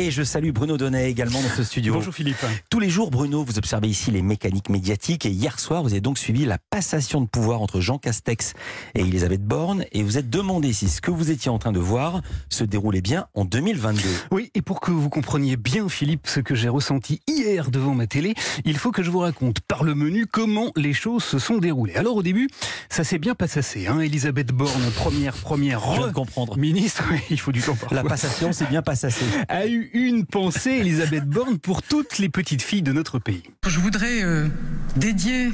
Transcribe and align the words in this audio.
Et 0.00 0.10
je 0.10 0.22
salue 0.22 0.48
Bruno 0.50 0.78
Donnet 0.78 1.10
également 1.10 1.42
dans 1.42 1.50
ce 1.50 1.62
studio. 1.62 1.92
Bonjour 1.92 2.14
Philippe. 2.14 2.42
Tous 2.70 2.80
les 2.80 2.88
jours, 2.88 3.10
Bruno, 3.10 3.44
vous 3.44 3.58
observez 3.58 3.86
ici 3.86 4.10
les 4.10 4.22
mécaniques 4.22 4.70
médiatiques 4.70 5.26
et 5.26 5.28
hier 5.28 5.60
soir, 5.60 5.82
vous 5.82 5.90
avez 5.90 6.00
donc 6.00 6.16
suivi 6.16 6.46
la 6.46 6.56
passation 6.56 7.20
de 7.20 7.26
pouvoir 7.26 7.60
entre 7.60 7.82
Jean 7.82 7.98
Castex 7.98 8.54
et 8.94 9.00
Elisabeth 9.00 9.44
Borne 9.44 9.84
et 9.92 10.02
vous 10.02 10.16
êtes 10.16 10.30
demandé 10.30 10.72
si 10.72 10.88
ce 10.88 11.02
que 11.02 11.10
vous 11.10 11.30
étiez 11.30 11.50
en 11.50 11.58
train 11.58 11.72
de 11.72 11.78
voir 11.78 12.22
se 12.48 12.64
déroulait 12.64 13.02
bien 13.02 13.26
en 13.34 13.44
2022. 13.44 14.00
Oui, 14.30 14.50
et 14.54 14.62
pour 14.62 14.80
que 14.80 14.90
vous 14.90 15.10
compreniez 15.10 15.58
bien 15.58 15.86
Philippe 15.90 16.28
ce 16.28 16.40
que 16.40 16.54
j'ai 16.54 16.70
ressenti 16.70 17.20
hier 17.28 17.70
devant 17.70 17.94
ma 17.94 18.06
télé, 18.06 18.32
il 18.64 18.78
faut 18.78 18.92
que 18.92 19.02
je 19.02 19.10
vous 19.10 19.18
raconte 19.18 19.60
par 19.60 19.84
le 19.84 19.94
menu 19.94 20.24
comment 20.24 20.72
les 20.76 20.94
choses 20.94 21.24
se 21.24 21.38
sont 21.38 21.58
déroulées. 21.58 21.96
Alors 21.96 22.16
au 22.16 22.22
début, 22.22 22.48
ça 22.88 23.04
s'est 23.04 23.18
bien 23.18 23.34
passé. 23.34 23.86
Hein 23.86 24.00
Elisabeth 24.00 24.50
Borne, 24.50 24.90
première, 24.96 25.34
première 25.34 25.82
Je 25.94 26.10
comprendre. 26.10 26.56
ministre, 26.56 27.04
il 27.30 27.38
faut 27.38 27.52
du 27.52 27.60
temps 27.60 27.74
parfois. 27.74 28.02
La 28.02 28.08
passation 28.08 28.50
s'est 28.54 28.64
bien 28.64 28.80
passée. 28.80 29.08
a 29.48 29.66
eu 29.66 29.89
une 29.92 30.26
pensée, 30.26 30.70
Elisabeth 30.70 31.28
Borne, 31.28 31.58
pour 31.58 31.82
toutes 31.82 32.18
les 32.18 32.28
petites 32.28 32.62
filles 32.62 32.82
de 32.82 32.92
notre 32.92 33.18
pays. 33.18 33.42
Je 33.66 33.78
voudrais 33.80 34.22
euh, 34.22 34.48
dédier 34.96 35.50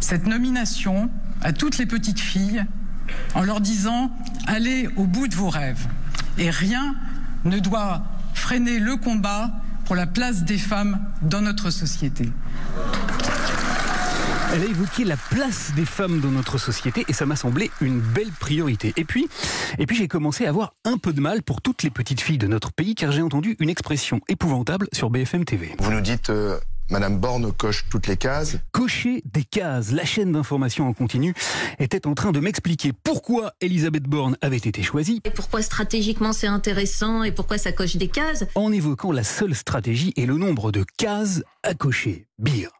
cette 0.00 0.26
nomination 0.26 1.10
à 1.40 1.52
toutes 1.52 1.78
les 1.78 1.86
petites 1.86 2.20
filles 2.20 2.64
en 3.34 3.42
leur 3.42 3.60
disant 3.60 4.10
allez 4.46 4.88
au 4.96 5.04
bout 5.04 5.28
de 5.28 5.34
vos 5.34 5.48
rêves. 5.48 5.86
Et 6.38 6.50
rien 6.50 6.94
ne 7.44 7.58
doit 7.58 8.04
freiner 8.34 8.78
le 8.78 8.96
combat 8.96 9.52
pour 9.84 9.94
la 9.94 10.06
place 10.06 10.44
des 10.44 10.58
femmes 10.58 10.98
dans 11.22 11.40
notre 11.40 11.70
société. 11.70 12.30
Elle 14.54 14.62
a 14.62 14.66
évoqué 14.66 15.02
la 15.02 15.16
place 15.16 15.72
des 15.74 15.84
femmes 15.84 16.20
dans 16.20 16.30
notre 16.30 16.58
société 16.58 17.04
et 17.08 17.12
ça 17.12 17.26
m'a 17.26 17.34
semblé 17.34 17.72
une 17.80 17.98
belle 17.98 18.30
priorité. 18.38 18.92
Et 18.96 19.04
puis, 19.04 19.28
et 19.80 19.86
puis 19.86 19.96
j'ai 19.96 20.06
commencé 20.06 20.46
à 20.46 20.50
avoir 20.50 20.74
un 20.84 20.96
peu 20.96 21.12
de 21.12 21.20
mal 21.20 21.42
pour 21.42 21.60
toutes 21.60 21.82
les 21.82 21.90
petites 21.90 22.20
filles 22.20 22.38
de 22.38 22.46
notre 22.46 22.72
pays 22.72 22.94
car 22.94 23.10
j'ai 23.10 23.22
entendu 23.22 23.56
une 23.58 23.68
expression 23.68 24.20
épouvantable 24.28 24.86
sur 24.92 25.10
BFM 25.10 25.44
TV. 25.44 25.74
Vous 25.80 25.90
nous 25.90 26.00
dites, 26.00 26.30
euh, 26.30 26.56
Madame 26.88 27.18
Borne 27.18 27.52
coche 27.52 27.86
toutes 27.90 28.06
les 28.06 28.16
cases. 28.16 28.58
Cocher 28.70 29.24
des 29.24 29.42
cases, 29.42 29.90
la 29.90 30.04
chaîne 30.04 30.30
d'information 30.30 30.86
en 30.86 30.92
continu 30.92 31.34
était 31.80 32.06
en 32.06 32.14
train 32.14 32.30
de 32.30 32.38
m'expliquer 32.38 32.92
pourquoi 32.92 33.54
Elisabeth 33.60 34.04
Borne 34.04 34.36
avait 34.40 34.56
été 34.58 34.84
choisie 34.84 35.20
Et 35.24 35.30
pourquoi 35.30 35.62
stratégiquement 35.62 36.32
c'est 36.32 36.46
intéressant 36.46 37.24
et 37.24 37.32
pourquoi 37.32 37.58
ça 37.58 37.72
coche 37.72 37.96
des 37.96 38.08
cases? 38.08 38.44
En 38.54 38.70
évoquant 38.70 39.10
la 39.10 39.24
seule 39.24 39.56
stratégie 39.56 40.12
et 40.14 40.26
le 40.26 40.36
nombre 40.36 40.70
de 40.70 40.84
cases 40.96 41.42
à 41.64 41.74
cocher. 41.74 42.28
Bire. 42.38 42.70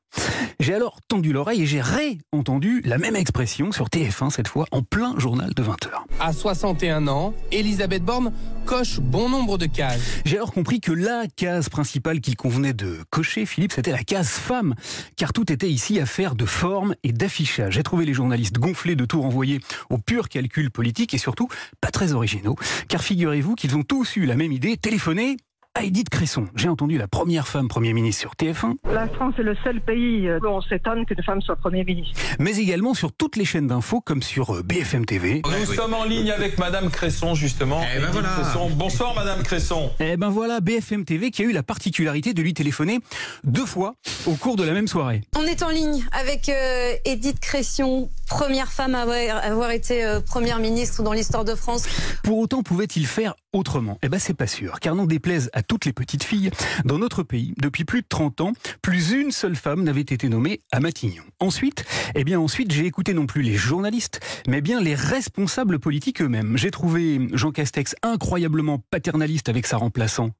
J'ai 0.60 0.74
alors 0.74 1.00
tendu 1.08 1.32
l'oreille 1.32 1.62
et 1.62 1.66
j'ai 1.66 1.80
réentendu 1.80 2.80
la 2.84 2.98
même 2.98 3.16
expression 3.16 3.72
sur 3.72 3.88
TF1 3.88 4.30
cette 4.30 4.48
fois 4.48 4.66
en 4.70 4.82
plein 4.82 5.18
journal 5.18 5.52
de 5.52 5.62
20h. 5.62 5.90
À 6.20 6.32
61 6.32 7.08
ans, 7.08 7.34
Elisabeth 7.52 8.04
Borne 8.04 8.32
coche 8.64 8.98
bon 8.98 9.28
nombre 9.28 9.58
de 9.58 9.66
cases. 9.66 10.00
J'ai 10.24 10.36
alors 10.36 10.52
compris 10.52 10.80
que 10.80 10.92
la 10.92 11.24
case 11.36 11.68
principale 11.68 12.20
qu'il 12.20 12.36
convenait 12.36 12.72
de 12.72 12.98
cocher, 13.10 13.44
Philippe, 13.44 13.72
c'était 13.72 13.92
la 13.92 14.02
case 14.02 14.30
femme, 14.30 14.74
car 15.16 15.32
tout 15.32 15.52
était 15.52 15.68
ici 15.68 16.00
affaire 16.00 16.34
de 16.34 16.46
forme 16.46 16.94
et 17.02 17.12
d'affichage. 17.12 17.74
J'ai 17.74 17.82
trouvé 17.82 18.06
les 18.06 18.14
journalistes 18.14 18.58
gonflés 18.58 18.96
de 18.96 19.04
tout 19.04 19.20
renvoyer 19.20 19.60
au 19.90 19.98
pur 19.98 20.28
calcul 20.28 20.70
politique 20.70 21.12
et 21.14 21.18
surtout 21.18 21.48
pas 21.80 21.90
très 21.90 22.12
originaux, 22.12 22.56
car 22.88 23.02
figurez-vous 23.02 23.54
qu'ils 23.54 23.76
ont 23.76 23.82
tous 23.82 24.16
eu 24.16 24.24
la 24.24 24.36
même 24.36 24.52
idée, 24.52 24.76
téléphoner 24.76 25.36
Edith 25.82 26.08
Cresson. 26.08 26.46
J'ai 26.54 26.68
entendu 26.68 26.98
la 26.98 27.08
première 27.08 27.48
femme 27.48 27.66
Premier 27.68 27.92
ministre 27.92 28.20
sur 28.20 28.32
TF1, 28.34 28.76
La 28.92 29.08
France 29.08 29.34
est 29.38 29.42
le 29.42 29.56
seul 29.64 29.80
pays 29.80 30.28
euh, 30.28 30.38
où 30.40 30.46
on 30.46 30.60
s'étonne 30.62 31.04
qu'une 31.04 31.22
femme 31.22 31.42
soit 31.42 31.56
Premier 31.56 31.82
ministre. 31.84 32.18
mais 32.38 32.56
également 32.56 32.94
sur 32.94 33.12
toutes 33.12 33.36
les 33.36 33.44
chaînes 33.44 33.66
d'infos 33.66 34.00
comme 34.00 34.22
sur 34.22 34.54
euh, 34.54 34.62
BFM 34.62 35.04
TV. 35.04 35.42
Nous 35.44 35.74
sommes 35.74 35.94
en 35.94 36.04
ligne 36.04 36.30
avec 36.30 36.58
Madame 36.58 36.90
Cresson, 36.90 37.34
justement. 37.34 37.82
Edith 37.82 38.22
Cresson. 38.22 38.70
Bonsoir, 38.70 39.14
Madame 39.16 39.42
Cresson. 39.42 39.90
Eh 39.98 40.16
ben 40.16 40.28
voilà, 40.30 40.60
BFM 40.60 41.04
TV 41.04 41.30
qui 41.32 41.42
a 41.42 41.44
eu 41.44 41.52
la 41.52 41.64
particularité 41.64 42.34
de 42.34 42.40
lui 42.42 42.54
téléphoner 42.54 43.00
deux 43.42 43.66
fois 43.66 43.96
au 44.26 44.34
cours 44.34 44.54
de 44.56 44.62
la 44.62 44.72
même 44.72 44.86
soirée. 44.86 45.22
On 45.36 45.42
est 45.42 45.62
en 45.64 45.70
ligne 45.70 46.04
avec 46.12 46.48
euh, 46.48 46.94
Edith 47.04 47.40
Cresson, 47.40 48.08
première 48.28 48.70
femme 48.70 48.94
à 48.94 49.00
avoir, 49.00 49.16
avoir 49.44 49.70
été 49.72 50.04
euh, 50.04 50.20
première 50.20 50.60
ministre 50.60 51.02
dans 51.02 51.12
l'histoire 51.12 51.44
de 51.44 51.56
France. 51.56 51.84
Pour 52.22 52.38
autant, 52.38 52.62
pouvait-il 52.62 53.06
faire 53.06 53.34
autrement 53.54 53.98
Eh 54.02 54.08
ben, 54.08 54.18
c'est 54.18 54.34
pas 54.34 54.46
sûr. 54.46 54.80
Car 54.80 54.94
n'en 54.94 55.06
déplaise 55.06 55.50
à 55.52 55.62
toutes 55.62 55.84
les 55.84 55.92
petites 55.92 56.24
filles, 56.24 56.50
dans 56.84 56.98
notre 56.98 57.22
pays, 57.22 57.54
depuis 57.58 57.84
plus 57.84 58.02
de 58.02 58.06
30 58.08 58.40
ans, 58.40 58.52
plus 58.82 59.12
une 59.12 59.30
seule 59.30 59.56
femme 59.56 59.82
n'avait 59.82 60.00
été 60.00 60.28
nommée 60.28 60.60
à 60.72 60.80
Matignon. 60.80 61.22
Ensuite, 61.40 61.84
eh 62.14 62.24
bien, 62.24 62.38
ensuite, 62.38 62.72
j'ai 62.72 62.86
écouté 62.86 63.14
non 63.14 63.26
plus 63.26 63.42
les 63.42 63.56
journalistes, 63.56 64.20
mais 64.48 64.60
bien 64.60 64.80
les 64.80 64.94
responsables 64.94 65.78
politiques 65.78 66.20
eux-mêmes. 66.20 66.56
J'ai 66.56 66.70
trouvé 66.70 67.28
Jean 67.32 67.52
Castex 67.52 67.94
incroyablement 68.02 68.82
paternaliste 68.90 69.48
avec 69.48 69.66
sa 69.66 69.76
remplaçante 69.76 70.32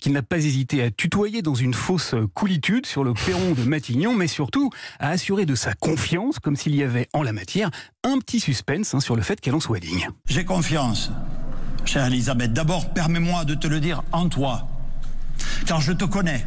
qu'il 0.00 0.12
n'a 0.12 0.22
pas 0.22 0.38
hésité 0.38 0.82
à 0.82 0.90
tutoyer 0.90 1.42
dans 1.42 1.54
une 1.54 1.74
fausse 1.74 2.14
coolitude 2.34 2.86
sur 2.86 3.04
le 3.04 3.14
perron 3.14 3.52
de 3.52 3.62
Matignon, 3.62 4.14
mais 4.14 4.26
surtout 4.26 4.70
à 4.98 5.10
assurer 5.10 5.46
de 5.46 5.54
sa 5.54 5.72
confiance, 5.74 6.38
comme 6.38 6.56
s'il 6.56 6.74
y 6.74 6.82
avait 6.82 7.08
en 7.12 7.22
la 7.22 7.32
matière 7.32 7.70
un 8.02 8.18
petit 8.18 8.40
suspense 8.40 8.94
hein, 8.94 9.00
sur 9.00 9.16
le 9.16 9.22
fait 9.22 9.40
qu'elle 9.40 9.54
en 9.54 9.60
soit 9.60 9.78
digne. 9.78 10.08
J'ai 10.28 10.44
confiance, 10.44 11.10
chère 11.86 12.06
Elisabeth. 12.06 12.52
D'abord, 12.52 12.92
permets-moi 12.92 13.44
de 13.44 13.54
te 13.54 13.66
le 13.66 13.80
dire 13.80 14.02
en 14.12 14.28
toi, 14.28 14.68
car 15.66 15.80
je 15.80 15.92
te 15.92 16.04
connais. 16.04 16.44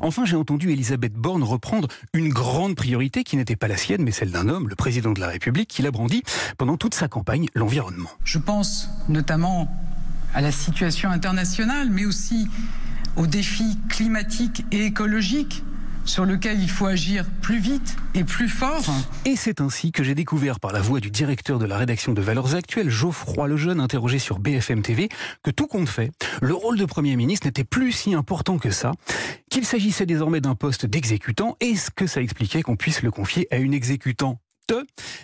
Enfin, 0.00 0.24
j'ai 0.24 0.36
entendu 0.36 0.70
Elisabeth 0.70 1.14
Borne 1.14 1.42
reprendre 1.42 1.88
une 2.12 2.30
grande 2.30 2.74
priorité 2.74 3.22
qui 3.22 3.36
n'était 3.36 3.56
pas 3.56 3.68
la 3.68 3.76
sienne, 3.76 4.02
mais 4.02 4.10
celle 4.10 4.30
d'un 4.30 4.48
homme, 4.48 4.68
le 4.68 4.74
président 4.74 5.12
de 5.12 5.20
la 5.20 5.28
République, 5.28 5.68
qui 5.68 5.82
l'a 5.82 5.90
brandi 5.90 6.22
pendant 6.58 6.76
toute 6.76 6.94
sa 6.94 7.08
campagne, 7.08 7.46
l'environnement. 7.54 8.10
Je 8.24 8.38
pense 8.38 8.88
notamment 9.08 9.68
à 10.34 10.40
la 10.40 10.52
situation 10.52 11.10
internationale, 11.10 11.88
mais 11.90 12.04
aussi 12.04 12.48
aux 13.16 13.26
défis 13.26 13.78
climatiques 13.88 14.64
et 14.72 14.84
écologiques 14.84 15.62
sur 16.10 16.26
lesquels 16.26 16.60
il 16.60 16.68
faut 16.68 16.86
agir 16.86 17.24
plus 17.40 17.60
vite 17.60 17.94
et 18.14 18.24
plus 18.24 18.48
fort. 18.48 18.82
Et 19.24 19.36
c'est 19.36 19.60
ainsi 19.60 19.92
que 19.92 20.02
j'ai 20.02 20.16
découvert 20.16 20.58
par 20.58 20.72
la 20.72 20.80
voix 20.80 20.98
du 20.98 21.08
directeur 21.08 21.60
de 21.60 21.66
la 21.66 21.78
rédaction 21.78 22.12
de 22.12 22.20
Valeurs 22.20 22.56
Actuelles, 22.56 22.90
Geoffroy 22.90 23.46
Lejeune, 23.46 23.78
interrogé 23.78 24.18
sur 24.18 24.40
BFM 24.40 24.82
TV, 24.82 25.08
que 25.44 25.52
tout 25.52 25.68
compte 25.68 25.88
fait, 25.88 26.10
le 26.42 26.52
rôle 26.52 26.76
de 26.76 26.84
Premier 26.84 27.14
ministre 27.14 27.46
n'était 27.46 27.62
plus 27.62 27.92
si 27.92 28.14
important 28.14 28.58
que 28.58 28.72
ça, 28.72 28.90
qu'il 29.50 29.64
s'agissait 29.64 30.04
désormais 30.04 30.40
d'un 30.40 30.56
poste 30.56 30.84
d'exécutant, 30.84 31.56
et 31.60 31.76
ce 31.76 31.90
que 31.90 32.08
ça 32.08 32.20
expliquait 32.20 32.62
qu'on 32.62 32.76
puisse 32.76 33.02
le 33.02 33.12
confier 33.12 33.46
à 33.52 33.58
une 33.58 33.72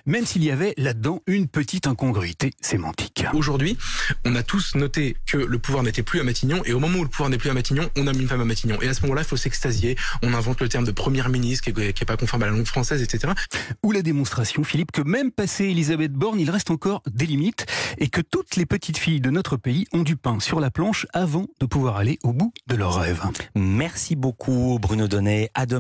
même 0.07 0.27
s'il 0.27 0.45
y 0.45 0.51
avait 0.51 0.75
là-dedans 0.77 1.21
une 1.27 1.49
petite 1.49 1.87
incongruité 1.87 2.53
sémantique. 2.61 3.25
Aujourd'hui, 3.35 3.77
on 4.25 4.35
a 4.35 4.43
tous 4.43 4.75
noté 4.75 5.17
que 5.27 5.37
le 5.37 5.59
pouvoir 5.59 5.85
n'était 5.85 6.03
plus 6.03 6.21
à 6.21 6.25
Matignon, 6.25 6.63
et 6.65 6.73
au 6.73 6.81
moment 6.81 6.99
où 6.99 7.03
le 7.03 7.09
pouvoir 7.09 7.31
n'est 7.31 7.39
plus 7.39 7.51
à 7.51 7.55
Matignon, 7.55 7.89
on 7.97 8.07
a 8.07 8.13
mis 8.13 8.21
une 8.21 8.29
femme 8.29 8.41
à 8.41 8.45
Matignon. 8.45 8.81
Et 8.83 8.89
à 8.89 8.95
ce 8.95 9.03
moment-là, 9.03 9.23
il 9.23 9.29
faut 9.29 9.37
s'extasier. 9.37 9.97
On 10.23 10.35
invente 10.35 10.61
le 10.61 10.69
terme 10.69 10.85
de 10.85 10.91
première 10.91 11.29
ministre 11.29 11.71
qui 11.71 11.73
n'est 11.73 11.93
pas 11.93 12.17
conforme 12.17 12.43
à 12.43 12.47
la 12.47 12.53
langue 12.53 12.67
française, 12.67 13.03
etc. 13.03 13.33
Ou 13.83 13.93
la 13.93 14.03
démonstration, 14.03 14.65
Philippe, 14.65 14.93
que 14.93 15.03
même 15.03 15.31
passé 15.31 15.65
Elisabeth 15.65 16.13
Borne, 16.13 16.41
il 16.41 16.51
reste 16.51 16.71
encore 16.71 17.03
des 17.11 17.27
limites, 17.27 17.67
et 17.99 18.09
que 18.09 18.21
toutes 18.21 18.57
les 18.57 18.67
petites 18.67 18.99
filles 18.99 19.21
de 19.21 19.31
notre 19.31 19.57
pays 19.57 19.87
ont 19.93 20.03
du 20.03 20.17
pain 20.17 20.41
sur 20.41 20.61
la 20.61 20.71
planche 20.71 21.07
avant 21.13 21.47
de 21.61 21.67
pouvoir 21.67 21.97
aller 21.97 22.19
au 22.23 22.33
bout 22.33 22.53
de 22.67 22.77
leurs 22.77 22.99
rêves. 23.01 23.23
Merci 23.55 24.17
beaucoup, 24.17 24.79
Bruno 24.81 25.09
Donnet. 25.09 25.51
À 25.55 25.67
demain. 25.67 25.75